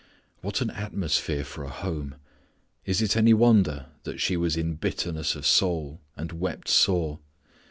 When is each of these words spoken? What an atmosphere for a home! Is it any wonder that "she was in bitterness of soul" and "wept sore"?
What 0.41 0.61
an 0.61 0.71
atmosphere 0.71 1.43
for 1.45 1.63
a 1.63 1.69
home! 1.69 2.15
Is 2.87 3.03
it 3.03 3.15
any 3.15 3.35
wonder 3.35 3.85
that 4.01 4.19
"she 4.19 4.35
was 4.35 4.57
in 4.57 4.73
bitterness 4.73 5.35
of 5.35 5.45
soul" 5.45 6.01
and 6.17 6.31
"wept 6.31 6.67
sore"? 6.69 7.19